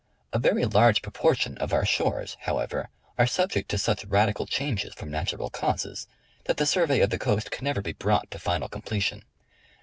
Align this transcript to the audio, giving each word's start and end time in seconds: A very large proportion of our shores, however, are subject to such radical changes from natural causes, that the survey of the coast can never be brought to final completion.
A 0.33 0.39
very 0.39 0.65
large 0.65 1.03
proportion 1.03 1.59
of 1.59 1.71
our 1.71 1.85
shores, 1.85 2.35
however, 2.39 2.89
are 3.19 3.27
subject 3.27 3.69
to 3.69 3.77
such 3.77 4.03
radical 4.05 4.47
changes 4.47 4.95
from 4.95 5.11
natural 5.11 5.51
causes, 5.51 6.07
that 6.45 6.57
the 6.57 6.65
survey 6.65 7.01
of 7.01 7.11
the 7.11 7.19
coast 7.19 7.51
can 7.51 7.65
never 7.65 7.81
be 7.83 7.93
brought 7.93 8.31
to 8.31 8.39
final 8.39 8.67
completion. 8.67 9.21